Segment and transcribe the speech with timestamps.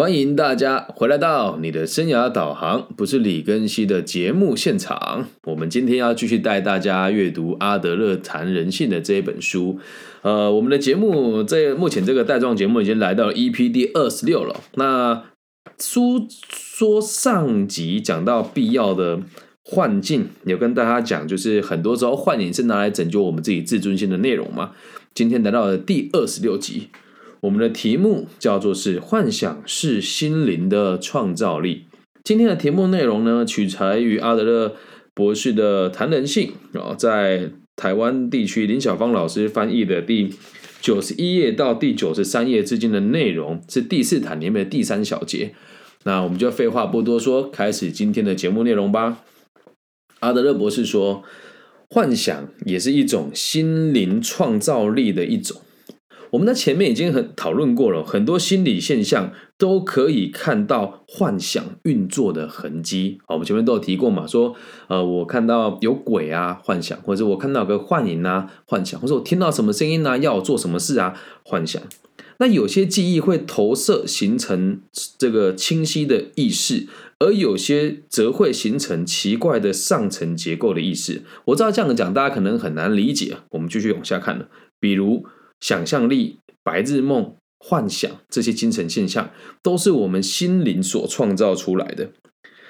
[0.00, 5.28] 欢迎大家回来到你的生涯导航，不是李根熙的节目现场。
[5.44, 9.78] 我们今天要继续带大家阅读阿德勒谈人性的这一本书。
[10.22, 14.58] 呃，我们的节目在目前这个带状节目已经来到 EP 第二十六了。
[14.76, 15.22] 那
[15.78, 19.20] 书说上集讲到必要的
[19.62, 24.70] 幻境，有跟大家讲，就是很多时候幻影是拿来拯救我们自己自尊心的内容嘛。
[25.12, 26.88] 今天来到了第二十六集。
[27.42, 31.86] 我们的题目叫做是幻想是心灵的创造力。
[32.22, 34.76] 今天的题目内容呢，取材于阿德勒
[35.14, 40.34] 博士的《谈人性》啊，在台湾地区林小芳老师翻译的第
[40.82, 45.54] 九十一页到第九十三页之间的内容，是第四谈里面的第三小节。
[46.04, 49.22] 那我们就废话不多说，开始今天的节目内容吧。
[50.18, 51.22] 阿德勒博士说，
[51.88, 55.62] 幻想也是一种心灵创造力的一种。
[56.30, 63.18] 我们在前面已经很讨论过了，很多心理现象都可以看到幻想运作的痕迹。
[63.26, 64.54] 好我们前面都有提过嘛，说
[64.86, 71.82] 呃，我看到有鬼啊，幻想；或者我看到个幻影啊，幻想；或者我听到什么声音啊，要我做什么事啊，幻想。
[72.38, 74.80] 那有些记忆会投射形成
[75.18, 76.86] 这个清晰的意识，
[77.18, 81.22] 而有些则会形成奇怪的上层结构的意识。
[81.46, 84.46] 我知道这样讲大家可能很难理解，我们继续往下看了，
[84.78, 85.26] 比如。
[85.60, 89.30] 想象力、白日梦、幻想这些精神现象，
[89.62, 92.12] 都是我们心灵所创造出来的。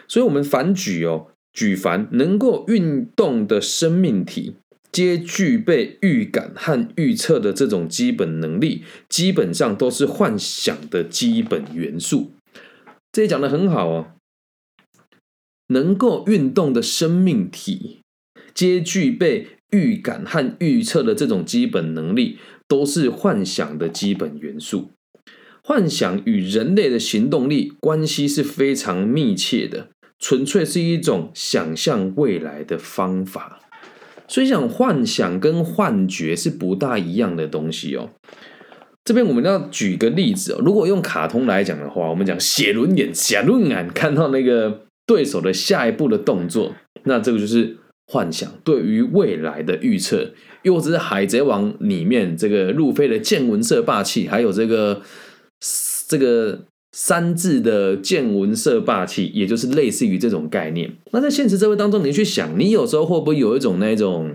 [0.08, 4.56] 所以，我们反举哦，举凡能够运动的生命体，
[4.90, 12.32] 皆具备预感和预测的这种基本能力，基本上都是幻想的基本元素。
[13.12, 14.12] 这也讲的很好哦，
[15.68, 18.00] 能够运动的生命体，
[18.52, 22.38] 皆具备预感和预测的这种基本能力。
[22.70, 24.92] 都是幻想的基本元素。
[25.62, 33.60] 幻想与人类的行动力关系是非常密切的，纯粹是一种想象未来的方法。
[34.28, 38.10] 所以讲幻想跟幻觉是不大一样的东西哦。
[39.04, 47.76] 这边我们要举个例子哦，如果用卡通来讲的话，我们讲写轮眼、写轮眼，看到那个对手的下一步的动作，那这个就是
[48.10, 50.30] 幻想对于未来的预测。
[50.62, 55.00] 又或者是《海贼王》里面这个路飞的见闻色霸气，还有这个
[56.06, 56.60] 这个
[56.92, 60.92] 三字的见闻色霸气，也就是类似于这种概念。
[61.12, 64.30] 那在现实社会当中，你去想，你有时候会不会有一种那种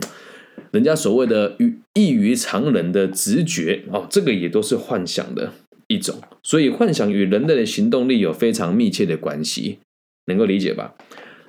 [0.72, 1.56] 人家所谓的
[1.94, 3.84] 异于常人的直觉？
[3.92, 5.53] 哦，这个也都是幻想的
[5.88, 6.16] 一种。
[6.42, 9.78] 所以，幻想与人类的行动力有非常密切的关系，
[10.25, 10.96] 能够理解吧？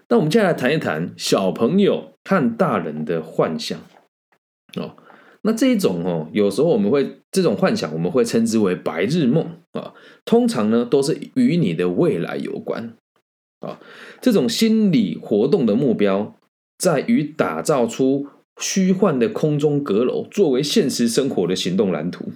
[0.08, 3.78] 那我们接下来谈一谈小朋友看大人的幻想。
[4.76, 4.96] 哦，
[5.42, 9.94] 那这一种哦，有时候我们会这种幻想，我们会称之为白日梦啊。
[10.24, 12.94] 通常呢，都是与你的未来有关
[13.60, 13.80] 啊。
[14.20, 16.36] 这种心理活动的目标，
[16.78, 18.26] 在于打造出
[18.60, 22.32] 虚幻的空中阁楼，作为现实生活的行动蓝图。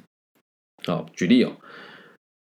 [0.84, 1.52] 好，举例哦，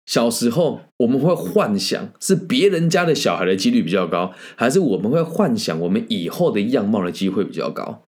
[0.05, 8.03] 小时候我们会幻想是别人家的小孩的几率比较高，还是我们会幻想我们以后的样貌的机会比较高？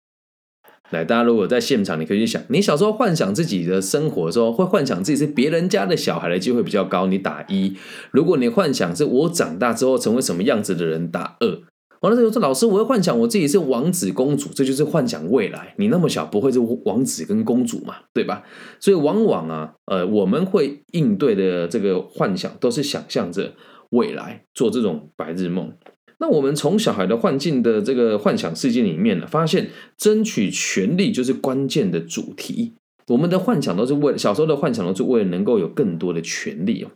[0.89, 7.73] 来，大家如果在现场，你可以去想，你小时候幻想自己的生活的时候，会幻想自己是别人家的小孩的机会比较高，你打一；
[8.11, 11.59] 如果你幻想是我长大之后成为什么样子的人，打二。
[12.01, 15.73] 完了之后说，老师，我会幻想我自己是王子公主，这就是幻想未来。
[15.77, 18.43] 你那么小，不会是王子跟公主嘛，对吧？
[18.79, 23.53] 所以往往啊，呃，我们会应对的这个幻想，都是想象着
[23.89, 25.73] 未来，做这种白日梦。
[26.19, 32.73] 那我们从小孩的幻境的这个幻想世界里面呢，发现争取权利就是关键的主题。
[33.07, 36.89] 我们的幻想都是为小时候的幻想都是为了能够有更多的权利哦。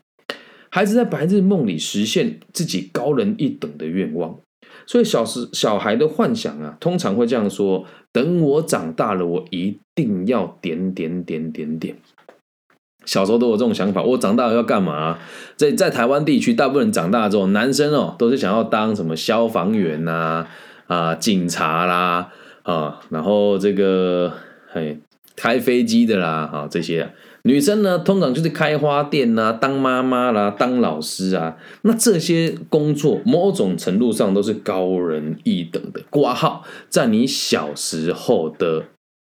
[0.70, 4.40] 孩子在白日梦里实现自己高人一等的愿望，
[4.86, 11.96] 所以小时小孩的幻想啊，通常会这样说：等我长大了，我一定要点点点点点。
[13.06, 15.18] 小时候都有这种想法，我长大了要干嘛？
[15.56, 20.46] 在在台湾地区，大部分人长大之后，男生哦都是想要当什么消防员呐、
[20.88, 22.32] 啊警察啦
[22.64, 24.32] 啊，然后这个
[24.72, 25.00] 嘿
[25.36, 27.12] 开飞机的啦啊这些。
[27.44, 31.58] 女生呢，通常就是开花店呐、当妈妈啦、当老师啊。
[31.84, 38.86] 那这些工作某种程度上都是高人一等的挂号，在你小时候的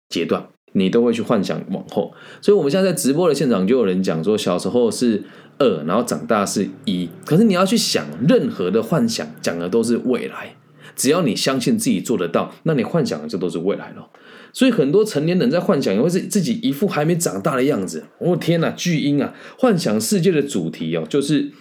[0.10, 0.48] 阶段。
[0.78, 5.24] 你都会去幻想往后，所以我们现在在直播的现场就有人讲说，小时候是
[5.58, 7.08] 二，然后长大是一。
[7.26, 10.58] 可是你要去想，任何的幻想讲的都是未来，
[10.94, 14.10] 只要你相信自己做得到，那你幻想的就都是未来了。
[14.56, 18.06] 所以很多成年人在幻想，也会是自己一副还没长大的样子。
[18.20, 19.36] 我天哪，巨婴啊！
[19.60, 21.52] 幻想世界的主题哦，就是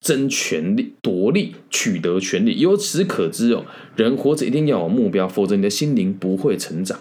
[0.00, 2.60] 争权力、夺利、取得权利。
[2.60, 3.64] 由此可知哦，
[3.96, 7.00] 人活着一定要有目标，否则你的心灵不会成长。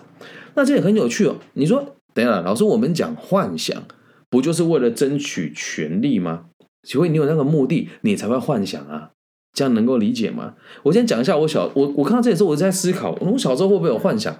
[0.55, 1.35] 那这也很有趣哦。
[1.53, 3.83] 你说，等一下老师，我们讲幻想，
[4.31, 6.45] 不就是为了争取权利吗？
[6.81, 9.11] 请问你有那个目的，你才会幻想啊？
[9.53, 10.55] 这样能够理解吗？
[10.83, 14.35] 我先讲一下我小我我看到这里时候，我在思考，我小时候会不会有幻想？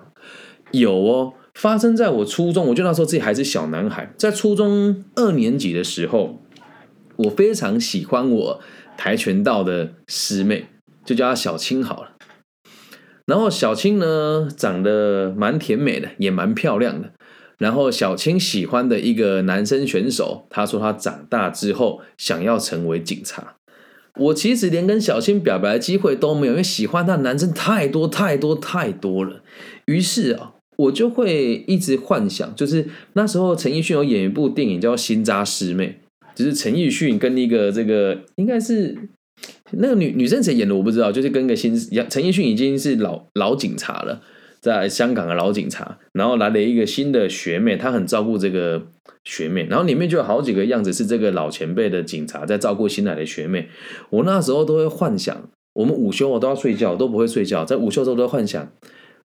[0.71, 6.41] 有哦，发生在我初中，我就那时候自己还是小男孩，在初中二年级的时候，
[7.17, 8.61] 我非常喜欢我
[8.97, 10.67] 跆拳道的师妹，
[11.03, 12.11] 就叫她小青好了。
[13.25, 17.11] 然后小青呢，长得蛮甜美的，也蛮漂亮的。
[17.59, 23.57] 然后小青喜欢的一个男生选手，他说他长大之后想要成为警察。
[24.15, 29.43] 我其实连跟小青表白的机会都没有，因为喜欢他的男生太多太多太多了。
[29.85, 35.99] 于是啊，我就会一直幻想，就是那时候陈奕迅有演一部电影叫《新扎师妹》，
[36.33, 38.97] 就是陈奕迅跟一个这个应该是
[39.71, 41.75] 那个女女生谁演的我不知道，就是跟个新
[42.09, 44.21] 陈奕迅已经是老老警察了。
[44.61, 48.87] 在香港的老警察，然后来了一个新的学妹，他很照顾这个
[49.23, 53.69] 学妹，然后里面就有好几个样子是这个老前辈的警察在照顾新来的学妹。
[54.09, 58.69] 我那时候都会幻想，我们午休我都要睡觉，都不会睡觉，在午休的时候都会幻想，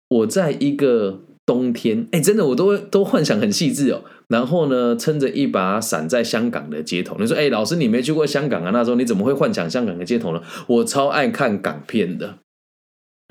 [0.09, 4.03] 我在一个冬天，哎，真的我都都幻想很细致哦。
[4.27, 8.71] 然后呢，撑着一把伞在香港的街头，你说，哎，老师你没去过香港啊？
[8.71, 10.41] 那时候你怎么会幻想香港的街头呢？
[10.67, 12.39] 我超爱看港片的，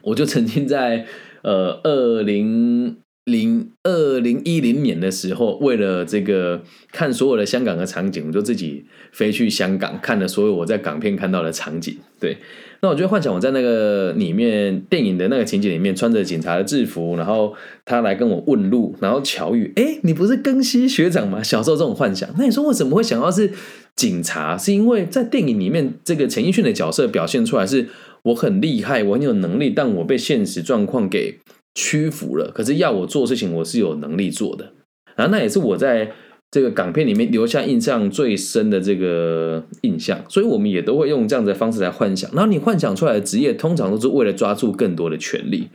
[0.04, 1.06] 我就曾经在。
[1.46, 2.96] 呃，二零
[3.26, 11.98] 零二零一零年的时候，为了这个看所有的香港的场景，我就自己飞去香港看了所有我在港片看到的场景。
[12.18, 12.38] 对，
[12.84, 17.54] 那我就幻想我在那个里面电影的那个情景里面，穿着警察的制服，然后
[17.86, 21.42] 他来跟我问路，然后巧遇，哎，你不是更西学长吗？
[21.42, 23.50] 小时候这种幻想，那你说为什么会想要是
[23.96, 24.58] 警察？
[24.58, 27.88] 是因为在电影里面，这个陈奕迅的角色表现出来是。
[28.24, 31.40] 我很厉害，我很有能力，但我被现实状况给
[31.74, 32.50] 屈服了。
[32.54, 34.72] 可是要我做事情，我是有能力做的。
[35.14, 36.10] 然后那也是我在
[36.54, 40.24] 这个港片里面留下印象最深的这个印象。
[40.28, 42.30] 所以我们也都会用这样的方式来幻想。
[42.32, 45.66] 然后你幻想出来的职业，通常都是为了抓住更多的权利。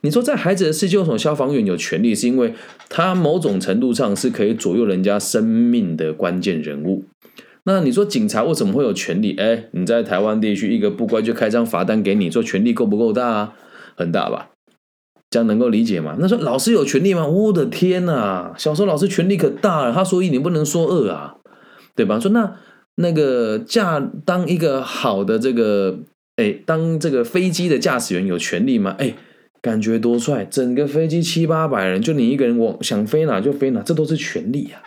[0.00, 2.14] 你说在孩子的世界，为什么消防员有权利？
[2.14, 2.54] 是因为
[2.88, 7.04] 他某种程度上是可以左右人家生命的关键人物。
[7.64, 9.36] 那你说警察为什么会有权利？
[9.36, 13.52] 哎，你在台湾地区一个不乖就开张罚单给你，说权力够不够大啊？
[13.94, 14.51] 很大吧？
[15.32, 16.14] 这样能够理解吗？
[16.20, 17.26] 那说老师有权利吗？
[17.26, 18.52] 我的天哪！
[18.58, 21.36] 小时候老师权力可大了，他说一你不能说二啊，
[21.96, 22.20] 对吧？
[22.20, 22.54] 说那
[22.96, 26.00] 那个驾当一个好的这个
[26.36, 28.94] 哎，当这个飞机的驾驶员有权利吗？
[28.98, 29.14] 哎，
[29.62, 30.44] 感觉多帅！
[30.44, 34.82] 整个飞机七八百人，就你一个人往想飞哪就飞哪，这都是权利呀。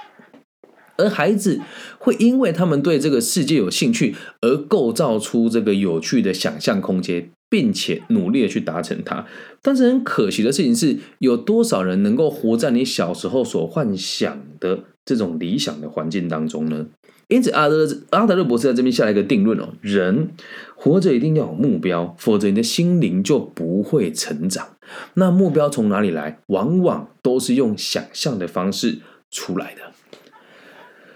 [0.98, 1.60] 而孩子
[1.98, 9.26] 会因为他们对这个世界有兴趣，而构造出这个有趣的想象空间，并且努力的去达成它。
[9.62, 16.88] 但是很可惜的事情是，有多少人能够活在你小时候所幻想的这种理想的环境当中呢？
[17.28, 20.30] 因此，阿德阿德勒博士在这边下了一个定论哦：人
[20.76, 24.68] 活着一定要有目标，否则你的心灵就不会成长。
[25.16, 26.38] 那目标从哪里来？
[26.48, 29.00] 往往都是用想象的方式
[29.32, 29.82] 出来的。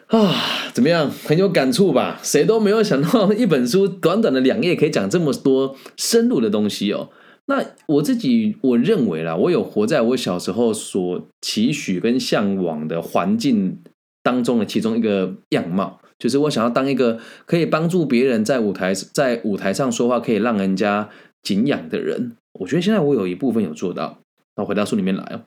[0.09, 1.09] 啊，怎么样？
[1.09, 2.19] 很有感触吧？
[2.23, 7.09] 谁都没有想到，一本书短短的两页可以讲这么多深入的东西哦。
[7.45, 13.77] 那我自己我认为啦，我有活在我小时候所期许跟向往的环境
[14.23, 21.07] 当中的其中一个样貌，就是我想要当一个可以帮助别人在舞台在舞台上说话，可以让人家
[21.43, 22.35] 敬仰的人。
[22.53, 24.17] 我觉得现在我有一部分有做到。
[24.55, 25.41] 那回到书里面来哦。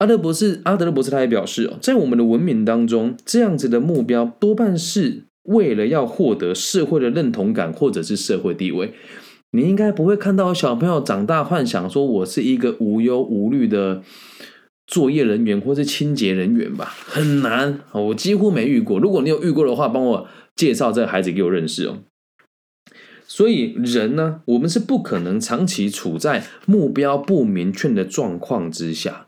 [0.00, 8.94] 阿德博士，阿德勒博士他也表示哦，在我们的文明当中，这样子的目标多半是为了要获得社会的认同感或者是社会地位。
[9.52, 14.02] 你应该不会看到小朋友长大幻想说我是一个无忧无虑的
[14.86, 16.94] 作业人员或是清洁人员吧？
[17.04, 18.98] 很难，我几乎没遇过。
[18.98, 20.26] 如果你有遇过的话，帮我
[20.56, 21.98] 介绍这孩子给我认识哦。
[23.26, 29.26] 所以人呢，我们是不可能长期处在目标不明确的状况之下。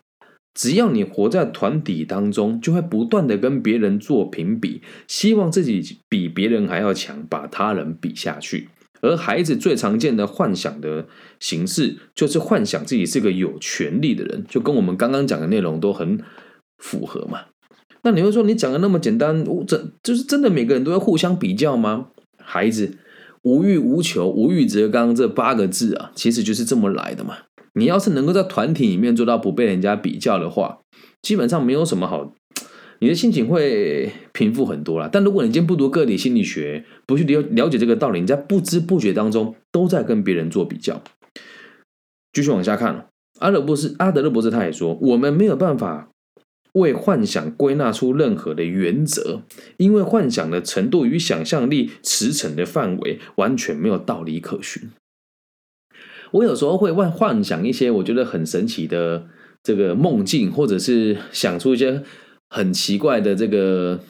[0.54, 8.68] 只要你活在团体当中，就会不断的跟别人做评比，希望自己比别人还要强，把他人比下去。
[9.00, 11.06] 而孩子最常见的幻想的
[11.40, 16.20] 形式，就是幻想自己是个有权利的人，就跟我们刚刚讲的内容都很
[16.78, 17.40] 符合嘛。
[18.04, 22.08] 那你会说，你讲的那么简单，真就是真的每个人都要互相比较吗？
[22.36, 22.98] 孩子
[23.42, 27.38] 无欲无求，无欲则刚这八个字啊，其实就是这么来的嘛。
[27.74, 30.80] 你要是能够在团体里面做到不被人家比较的话，
[31.22, 32.34] 基本上没有什么好，
[32.98, 35.08] 你的心情会平复很多啦。
[35.10, 41.02] 但如果你今天不读个体心理学，不去了了解这个道理，你在不知不觉当中都在跟别人做比较。
[42.32, 46.10] 继续往下看，阿德博士阿德勒博士他也说，我们没有办法
[46.72, 49.42] 为幻想归纳出任何的原则，
[49.76, 54.90] 因为幻想的程度与想象力驰骋的范围完全没有道理可循。
[56.32, 59.26] 我有时候会幻幻想一些我觉得很神奇的
[59.62, 62.02] 这个梦境，或者是想出一些
[62.50, 64.00] 很奇怪的这个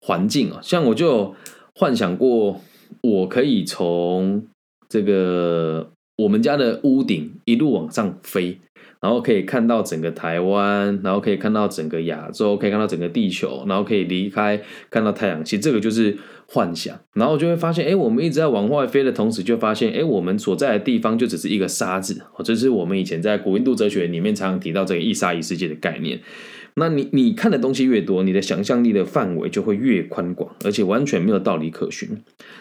[0.00, 1.34] 环境啊，像我就
[1.74, 2.60] 幻想过，
[3.02, 4.46] 我可以从
[4.88, 5.88] 这个。
[6.16, 8.60] 我们家的屋顶一路往上飞，
[9.00, 14.60] 然后可以看到整个台湾，然后可以看到整个亚洲，可以看到整个地球，然后可以离开
[14.90, 16.98] 看到太阳系，这个就是幻想。
[17.14, 22.22] 然后就会发现，哎，我们一直在往外飞的同时，就发现，哎，我们所在的地方就只是一个沙子。
[22.36, 26.20] 哦这是我们以前在古印度哲学里面常常提到这个一沙一世界的概念。
[26.74, 32.08] 那你你看的东西越多，你的想象力的范围就会越宽广，而且完全没有道理可循。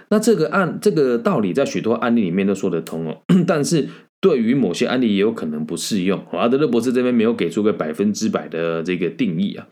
[0.10, 3.88] 那这个案这个道理在许多案例里面都说得通哦， 但是
[4.22, 6.24] 对于某些案例也有可能不适用。
[6.32, 9.68] 阿德勒博士这边没有给出个百分之百的这个定义啊。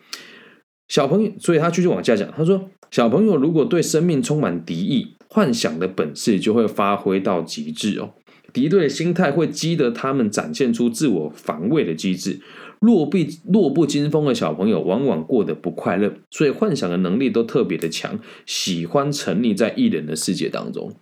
[0.88, 8.16] 小朋友，所以他继续往下讲，他说：小朋友如果对生命充满敌意，幻想的本事就会发挥到极致哦。
[8.52, 12.40] 敌对的心态会激得他们展现出自我防卫的机制。
[12.80, 13.18] 弱不
[13.52, 20.96] 弱不禁风的小朋友往往过得不快乐，所以幻想的能力都特别的强，喜欢沉溺在艺人的世界当中。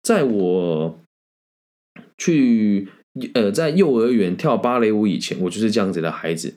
[0.00, 1.00] 在我
[2.18, 2.88] 去
[3.34, 6.54] 呃在幼儿园跳芭蕾舞以前，我就是这样子的孩子。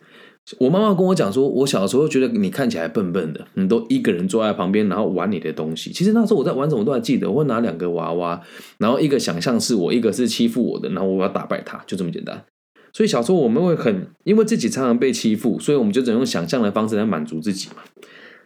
[0.57, 5.91] 我妈妈跟我讲说，我小时候觉得你看起来笨笨的，你都一个人坐在旁边，然后玩你的东西。
[5.91, 8.41] 其实那时候我在玩什么都还记得，我拿两个娃娃，
[8.79, 12.43] 然后一个想象是我，一个是欺负我的，然后我要打败他，就这么简单。
[12.91, 17.83] 所以小时候我们会很，因为自己常常被欺负，所以我们就只能用想象的方式来满足自己嘛。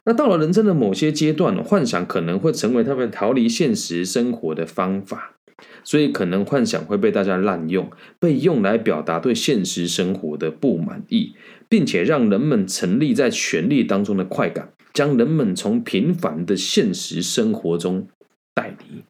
[0.05, 5.37] 那到了人生的某些阶段，幻想可能会成为他们逃离现实生活的方法，
[5.83, 11.35] 所以可能幻想会被大家滥用，被用来表达对现实生活的不满意，
[11.69, 18.07] 并且让人们沉溺在权力当中的快感，将人们从平凡的现实生活中
[18.53, 19.03] 带离。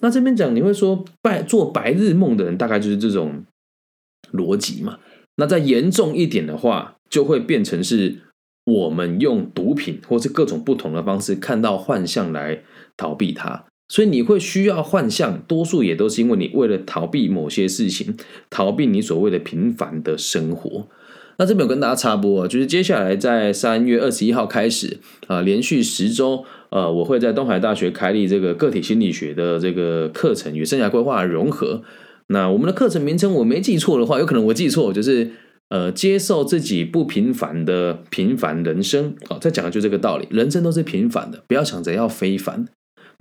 [0.00, 3.44] 那这边讲，你会说白做白日梦的人，大概就是这种。
[4.32, 4.98] 逻辑嘛，
[5.36, 8.20] 那再严重一点的话，就会变成是
[8.64, 12.62] 我们用毒品或是各种不同的方式看到幻象来
[12.96, 13.66] 逃避它。
[13.92, 18.16] 所以你会需要幻象，多数也都是因为你为了逃避某些事情，
[18.48, 20.88] 逃避你所谓的平凡的生活。
[21.36, 24.96] 那这边有跟大家插播啊，就是接下来在三月二十一号开始
[25.26, 31.82] 啊，连续十周，呃，我会在东海大学开立这个个体心理学的这个课程与生涯规划融合。
[32.28, 35.32] 那我们的课程名称我没记错的话，有可能我记错，就是
[35.68, 39.36] 呃，接受自己不平凡的平凡人生啊。
[39.38, 42.66] 再讲的就这个道理，人生都是平凡的，不要想着要非凡。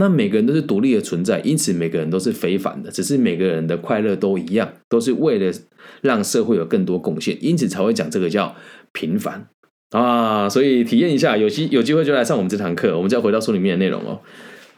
[0.02, 5.54] 那每个人都是独立的存在，因此每个人都是非凡的，只是每个人的快乐都一样，都是为了
[6.02, 8.56] 让社会有更多贡献，因此才会讲这个叫
[8.94, 9.48] 平凡
[9.92, 10.50] 啊。
[10.50, 14.20] 所以体验一下，有机有机会就来上我们这堂课，我们就要回到书里面的内容哦。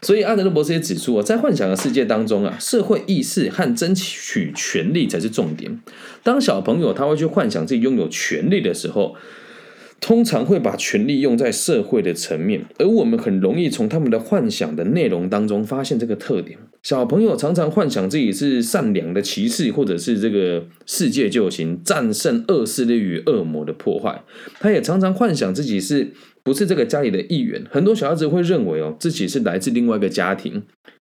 [0.01, 5.79] 所以阿德勒博士也指出啊，在幻想的世界当中啊，社会意识和争取权利才是重点。
[6.21, 9.15] 当小朋友他会去幻想自己拥有权利的时候，
[10.03, 16.59] 通常会把权力用在社会的层面，而我们很容易从他们的幻想的内容当中发现这个特点。
[16.83, 24.21] 小朋友常常幻想自己是善良的骑士，或者是这个世界救星，战胜恶势力与恶魔的破坏。
[24.59, 26.11] 他也常常幻想自己是。
[26.45, 30.63] 不是这个家里的一员，很多小孩子会认为哦，自己是来自另外一个家庭。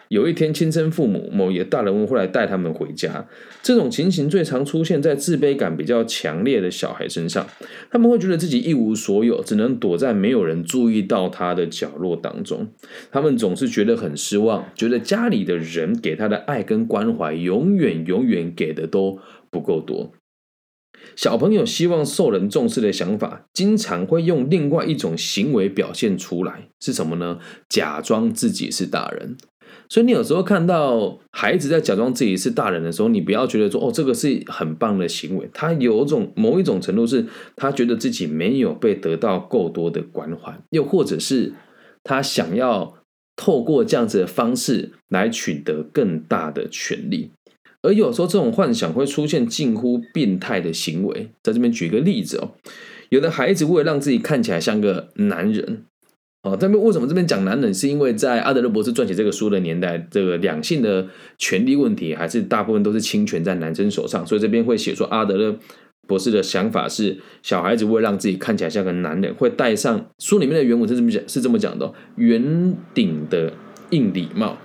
[0.08, 3.26] 有一天，亲生父母某一个大人物会来带他们回家。
[3.62, 7.46] 这种情形最常出现在自卑感比较强烈的小孩身上。
[7.90, 12.68] 他们会觉得自己一无所有，只能躲在没有人注意到他的角落当中。
[13.10, 19.18] 他们总是觉得很失望，觉得家里的人给他的爱跟关怀，永远永远给的都
[19.50, 20.12] 不够多。
[21.14, 27.38] 小朋友希望受人重视的想法，经常会用另外一种行为表现出来，是什么呢？
[27.68, 29.36] 假装自己是大人。
[29.88, 35.48] 所以你有时候看到孩子在假装自己是大人的时候，你不要觉得说哦，这个是很棒的行为。
[35.52, 41.52] 他有种某一种程度是，他觉得自己没有被得到够多的关怀，又或者是
[42.02, 42.96] 他想要
[43.36, 47.30] 透过这样子的方式来取得更大的权利。
[47.82, 51.30] 而有时候，这种幻想会出现近乎变态的行为。
[51.42, 52.54] 在这边举个例子哦，
[53.10, 55.84] 有的孩子为了让自己看起来像个男人，
[56.46, 57.74] 哦，这边为什么这边讲男人？
[57.74, 61.04] 是因为在阿德勒博士撰写这个书的年代，这个两性的
[61.36, 65.58] 权利问题还是大部分都是侵权在男生手上，所以这边会写说阿德勒
[66.06, 73.52] 博士的想法是，小孩子为了让自己看起来像个男人，会戴上书里面的原文是这么讲，是这么讲的：圆顶的
[73.90, 74.56] 硬礼帽，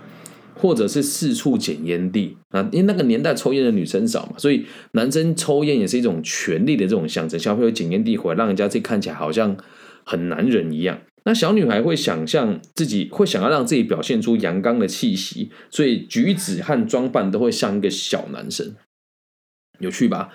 [0.54, 2.70] 或者是四处捡烟蒂啊。
[2.72, 7.40] 因为那个年代抽烟的女生少嘛，所以男生抽烟也是一种权力的这种象征。
[7.40, 9.58] 小朋友捡烟蒂回来，让人家自己看起来好像
[10.06, 11.00] 很男人一样。
[11.24, 18.74] 那小女孩会想象自己会想要让自己表现出阳刚的气息，所以举止和装扮都会像一个小男生，
[19.80, 20.34] 有趣吧？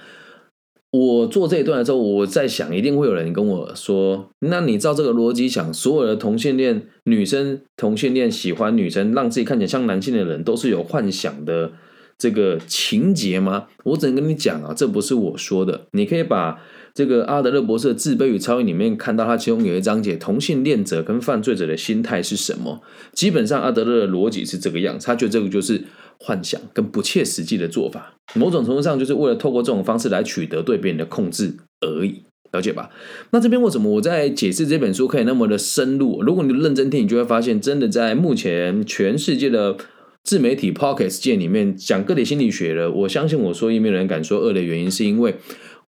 [0.93, 11.73] 我做这一段的时候，我在想，一定会有人跟我说：“那你照这个逻辑想，所有的同性恋女生、同性恋喜欢女生，让自己看起来像男性的人，都是有幻想的
[12.17, 16.63] 这个情节吗？”我只能跟你讲啊，这不是我说的，你可以把。
[16.97, 22.81] 这个阿德勒博士的《自卑与超越》里面看到，他其中有一章节同性恋者跟犯罪者的心态是什么？
[23.13, 25.85] 基本上阿德勒的逻辑是这个样，他觉得这个就是
[26.19, 32.23] 幻想跟不切实际的做法，某种程度上就是为了透过这种方式来取得对别人的控制而已，
[32.53, 32.89] 了解吧？
[33.33, 36.23] 那这边为什么我在解释这本书可以那么的深入？
[36.23, 39.77] 如果你认真听，你就会发现，真的在目前全世界的
[40.25, 45.35] 自媒体 p o c k e t 界里面讲个体心理学的，我相信我说一，没有人敢说二的原因，是因为。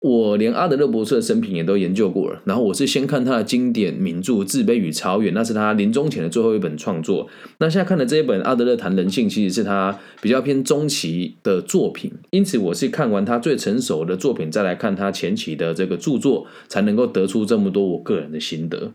[0.03, 7.29] 我连阿德勒博士的生平也都研究过了，然后我是先看他的经典名著《自卑与超越》，那是他临终前的最后一本创作。
[7.61, 12.11] 那现在看的这一本《阿德勒谈人性》，其实是他比较偏中期的作品。
[12.31, 18.91] 因此，我是看完他最成熟的作品，再来看他前期的这个著作，才能够得出这么多我个人的心得，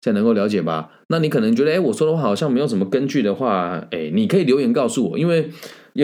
[0.00, 0.92] 才能够了解吧？
[1.08, 5.50] 那你可能觉得，哎，我说的话好像没有什么根据的话，哎，你可以留言告诉我，因为。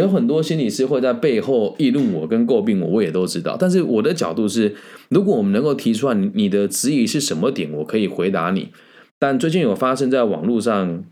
[0.01, 3.57] 有很多心理师会在背后议论我跟诟病我，我也都知道。
[3.57, 4.75] 但是我的角度是，
[5.09, 8.71] 如果我们能够提出来你的质疑是什么点，我可以回答你。
[9.21, 11.05] 但最近有发生在网络上，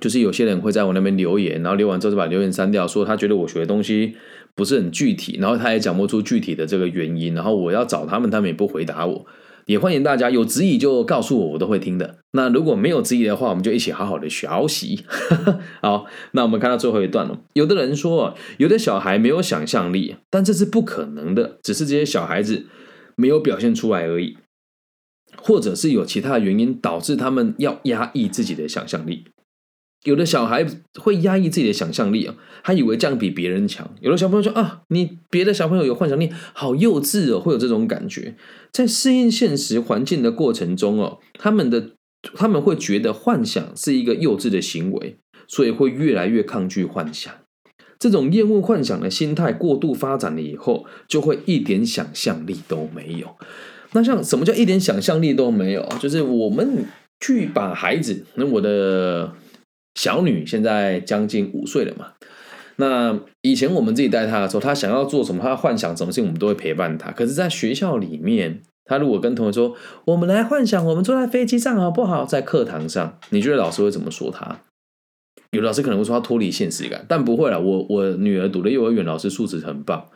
[0.00, 4.16] 就是有些人会在我那边留言，然后留完之后就把留言删掉，说他觉得我学的东西
[4.56, 9.24] 不是很具体，然后他也讲不出具体的这个原因，然后我要找他们，他们也不回答我。
[9.70, 12.16] 也欢迎大家有质疑就告诉我，我都会听的。
[12.32, 15.04] 那如果没有质疑的话，我们就一起好好的学习。
[15.80, 17.38] 好，那我们看到最后一段了。
[17.52, 22.66] 有的人说，有的小孩没有想象力，但这是不可能的，只是这些小孩子
[23.14, 24.38] 没有表现出来而已，
[25.40, 29.22] 或者是有其他原因导致他们要压抑自己的想象力。
[30.04, 30.66] 有的小孩
[30.98, 32.34] 会压抑自己的想象力啊，
[32.64, 33.88] 他以为这样比别人强。
[34.00, 38.34] 有的小朋友说啊，你别的小朋友有幻想力，好幼稚哦，会有这种感觉。
[38.72, 41.90] 在适应现实环境的过程中哦，他们的
[42.34, 47.30] 他们会觉得幻想是一个幼稚的行为，所以会越来越抗拒幻想。
[47.98, 53.36] 这种厌恶幻想的心态过度发展了以后，就会一点想象力都没有。
[53.92, 55.86] 那像什么叫一点想象力都没有？
[56.00, 56.86] 就是我们
[57.20, 59.34] 去把孩子，那我的。
[60.00, 62.12] 小女现在将近五岁了嘛？
[62.76, 67.10] 那以前我们自己带她的时候，她想要做什么，她幻想什么事情，我们都会陪伴她。
[67.10, 74.60] 可是，在学校里面，她如果跟同学说：“我们来幻想，我们坐在飞机上好不好？”在课堂上，你觉得老师会怎么说她？
[75.50, 77.60] 有老师可能会说她脱离现实感，但不会了。
[77.60, 80.06] 我我女儿读的幼儿园，老师素质很棒。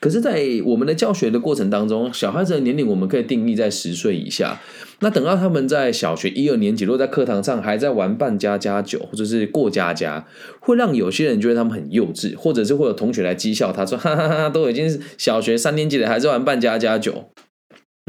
[0.00, 4.58] 可是，在我们的教学的过程当中，小孩子的年龄我们可以定义在十岁以下。
[5.00, 10.26] 那等到他们在小学一二年级，如果在课堂上还在玩扮家家酒或者是过家家，
[10.60, 17.30] 会让有些人觉得他们很幼稚，或者是会有同学来讥笑他说：“哈哈哈，都已经小学三年级了，还在玩扮家家酒。”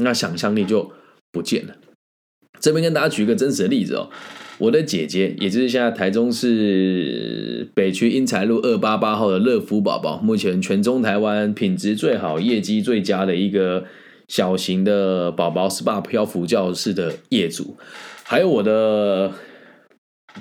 [0.02, 0.90] 那想象力就
[1.30, 1.74] 不见了。
[2.62, 4.08] 这边跟大家举一个真实的例子哦。
[4.58, 13.84] 我的姐姐，也就是现在台中市北区英才路二八八号的乐福宝宝，目前全中台湾品质最好、业绩最佳的一个
[14.28, 17.76] 小型的宝宝 SPA 漂浮教室的业主，
[18.22, 19.32] 还有我的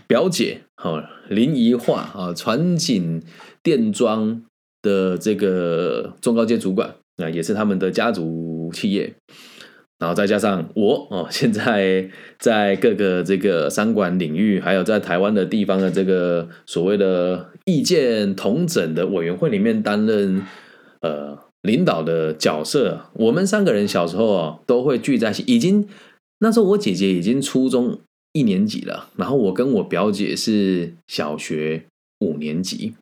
[0.06, 3.24] 表姐，哈林怡化啊，传景
[3.64, 4.44] 电装
[4.84, 9.16] 的这个中高阶主管，那也是他们的家族企业。
[10.02, 12.10] 然后再加上我哦，现在
[12.40, 20.42] 在各个这个商管领域，还有在台湾的地方的这个所谓的意见同整的委员会里面担任
[21.02, 23.12] 呃领导的角色。
[23.14, 25.88] 我们三个人小时候啊都会聚在一起，已经
[26.40, 28.00] 那时候我姐姐已经初中
[28.34, 31.84] 一年级了，然后我跟我表姐是小学
[32.22, 32.96] 五年级，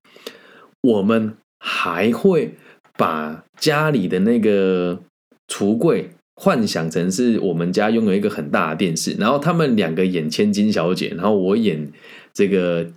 [0.82, 2.56] 我们还会
[2.98, 5.00] 把家里的那个
[5.48, 6.10] 橱柜。
[6.42, 11.92] 幻想成是我们家拥有一个很大的电视，然后他们两个演千金小姐，然后我演
[12.34, 12.88] 这个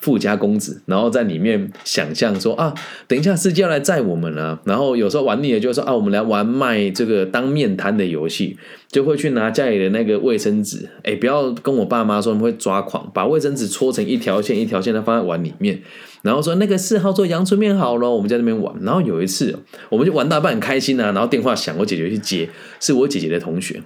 [0.00, 2.74] 富家公子，然后在里面想象说啊，
[3.06, 4.58] 等一下司机要来载我们了。
[4.64, 8.56] 然后有时候玩腻了，就说啊，我们来玩卖这个当面摊的游戏，
[8.88, 10.88] 就会去拿家里的那个卫生纸。
[11.02, 15.82] 哎，不要跟我爸妈说，他们会抓狂，把卫生纸搓成一条线一条线的放在碗里面，
[16.22, 18.74] 然后说那个四号做阳春面好了，我们在那边玩。
[18.80, 19.54] 然后有一次，
[19.90, 22.48] 我们就玩到半很开心啊，然后电话响，我姐姐去接，
[22.80, 23.82] 是我姐姐的同学。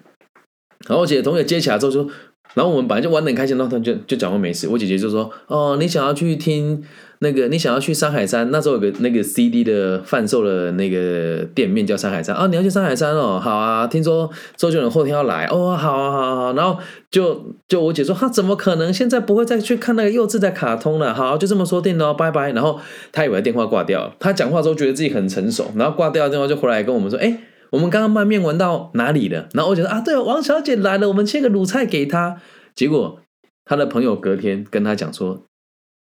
[0.86, 2.08] 然后我姐姐同学接起来之后说。
[2.52, 4.68] 然后我们本来就玩的很开心，然后他就就讲话没事。
[4.68, 6.84] 我姐姐就说：“哦，你想要去听
[7.18, 8.48] 那个，你想要去山海山？
[8.52, 13.40] 那时候有个那个 CD 的贩售的那个店面叫山海山啊，你要去山海山哦？
[13.42, 16.52] 好啊，听说周杰伦后天要来哦，好啊，好啊，好。
[16.52, 16.78] 然后
[17.10, 21.12] 就就我姐说，他怎么可能现在不会再去看那个幼稚的卡通了？
[21.12, 22.52] 好，就这么说定了，拜拜。
[22.52, 22.78] 然后
[23.10, 27.36] 他以为电话挂掉了，他讲话之后觉得自己很成熟，然后挂掉电话就回来跟我们说：哎。”
[27.74, 29.48] 我们刚刚卖面玩到哪里了？
[29.52, 32.40] 然后我觉得啊，对，王小姐来了，我们切个卤菜给她。
[32.72, 33.18] 结果
[33.64, 35.42] 他的朋友隔天跟他讲说：“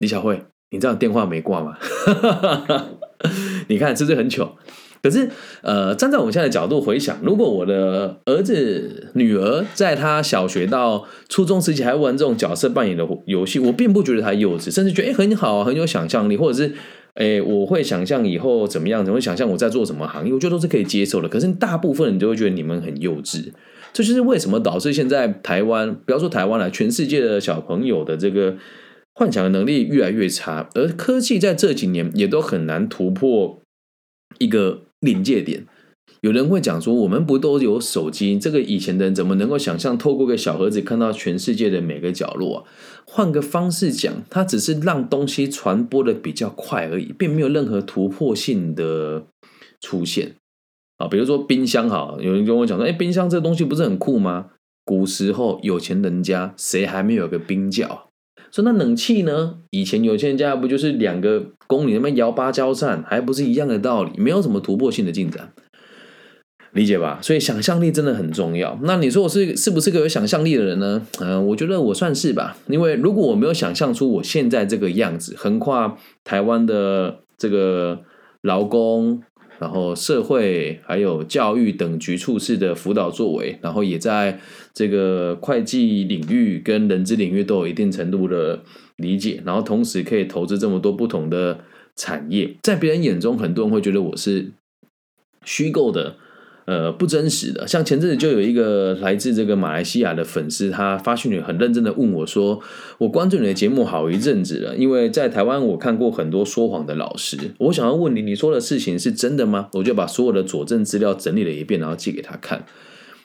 [0.00, 1.76] 李小慧，你这样电话没挂吗？”
[3.68, 4.56] 你看是不是很糗？
[5.00, 5.30] 可是
[5.62, 16.74] 呃，站在我们现在的角度回想，如果我的儿子、女儿在他小学到初中时期还玩这种角色扮演的游戏，我并不觉得他幼稚，甚至觉得哎很好，很有想象力，或者是。
[17.14, 19.05] 哎，我会想象以后怎么样？
[19.05, 20.33] 怎么想象我在做什么行业？
[20.33, 21.29] 我觉得都是可以接受的。
[21.29, 23.53] 可是大部分人就会觉得你们很幼稚，
[23.92, 28.57] 这就是为什么导致现在台湾，不要说台湾了，全世界的小朋友的这个
[29.14, 33.61] 幻想的能力越来越差，而科技在这几年也都很难突破
[34.38, 35.66] 一个临界点。
[36.20, 38.38] 有人会讲说，我们不都有手机？
[38.38, 42.66] 这个以前的人怎么能够想象透过个小盒子看到全世界的每个角落？
[43.06, 49.24] 换个方式讲，它只是让东西传播的比较快而已，并没有任何突破性的
[49.80, 50.35] 出现
[50.98, 51.09] 啊。
[51.09, 54.50] 比如说冰箱，哈，有人跟我讲说，哎，冰箱这东西不是很酷吗？
[54.85, 58.09] 古时候有钱人家谁还没有个冰窖？
[58.52, 59.59] 说那冷气呢？
[59.70, 64.12] 以前有钱人家不就是两个宫里那边摇芭蕉扇，还不是一样的道理？
[64.18, 65.52] 没有什么突破性的进展。
[66.72, 68.78] 理解吧，所以想象力真的很重要。
[68.83, 71.04] 那你说我是是不是个有想象力的人呢？
[71.20, 72.56] 嗯，我觉得我算是吧。
[72.68, 78.02] 因为如果我没有想象出我现在这个样子，横跨台湾的这个
[78.42, 79.20] 劳工、
[79.59, 84.38] 然后社会还有教育等局处室的辅导作为，然后也在
[84.72, 88.61] 这个会计领域跟人资领域都有一定程度的
[88.94, 91.59] 理解，然后同时可以投资这么多不同的
[91.96, 94.52] 产业，在别人眼中，很多人会觉得我是
[95.44, 96.14] 虚构的。
[96.66, 97.66] 呃，不真实的。
[97.66, 102.61] 像前阵子就有一个来自这个马来西亚的粉丝，他发讯息很认真的问我说
[102.99, 112.64] ：“我关注你的节目好一阵子了，因为在台湾我看过很多说谎的老师，我想要问你，你说的事情是真的吗？”我就把所有的佐证资料整理了一遍，然后寄给他看。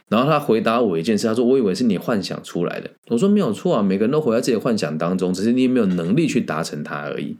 [0.09, 7.37] 然后他回答我一件事，他说：“我以为是你幻想出来的。”我说：“没有错啊，每个人都活在自己的幻想当中，只是你没有能力去达成它而已。”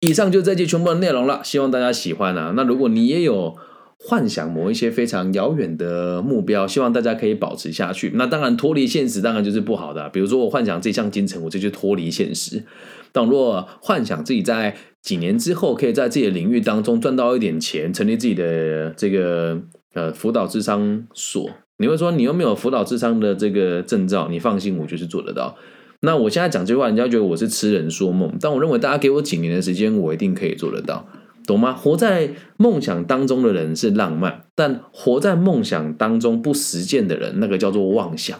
[0.00, 2.52] 以上就这期全部的内容了，希望大家喜欢啊。
[2.56, 3.56] 那如果你也有。
[4.04, 8.10] 幻想某一些非常遥远的目标，希望大家可以保持下去。
[8.16, 10.08] 那当然脱离现实，当然就是不好的。
[10.08, 12.64] 比如说我幻想这项金城，我这就脱离现实。
[13.12, 19.60] 但若幻想自己在几年之后，可以在自己的领域当中赚到一点钱，成立自己的这个
[19.94, 25.56] 呃辅导智商所，你会说你又没有辅导智商的这个证照，你放心，我就是做得到。
[26.00, 31.06] 那我现在讲这句话，人家觉得我是痴人说梦，但我认为大家给我几年的时间，我一定可以做得到。
[31.46, 31.72] 懂吗？
[31.72, 38.38] 活在梦想当中的人是浪漫，但活在梦想当中不实践的人，那个叫做妄想。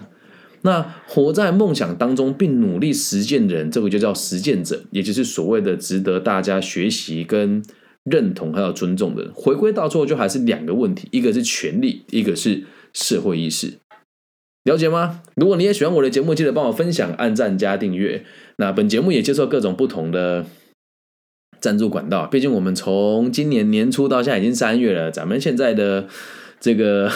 [0.63, 7.61] 那活在梦想当中并努力实践的人，这个就叫实践者，也就是所谓的值得大家学习跟
[8.05, 9.33] 认同还有尊重的人。
[9.35, 13.79] 回归到最后，就还是两个问题：一个是权利，一个是社会意识。
[14.63, 15.23] 了解吗？
[15.35, 18.25] 如果你也喜欢我的节目，记得帮我分享、按赞加订阅。
[18.59, 20.47] 那本节目也接受各种不同的。
[21.63, 26.09] 赞助管道，毕竟我们从今年年初到现在已经三月了，咱们现在的
[26.61, 27.09] 这个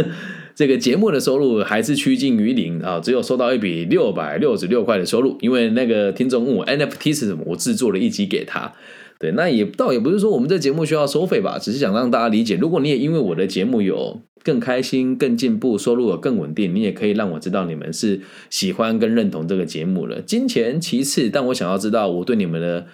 [0.54, 5.38] 这个节目的收入还是趋近于零啊，只有收到一笔六百六十六块的收入。
[5.40, 8.70] 因为那个听众问我 NFT 是什么，我制作了一集给他。
[9.18, 20.20] 对，那也倒也不是说我们这节目需要收费吧，只是想让大家理解，如果你也因为我的节目有更开心、更进步，收入有更稳定，你也可以让我知道你们是喜欢跟认同这个节目了。
[20.20, 22.86] 金钱其次，但我想要知道我对你们的。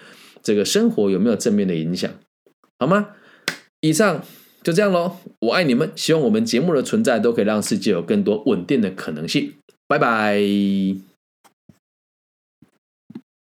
[0.43, 2.11] 这个生活有没有正面的影响？
[2.79, 3.11] 好吗？
[3.81, 4.25] 以上
[4.63, 5.17] 就这样喽。
[5.41, 9.55] 我爱你们，希望我们节目的存在都可以让世界有更多稳定的可能性。
[9.87, 11.12] 拜拜。